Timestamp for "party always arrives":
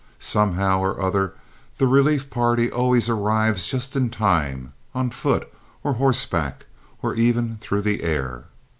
2.31-3.67